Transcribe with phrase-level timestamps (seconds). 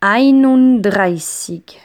[0.00, 1.78] einunddreißig.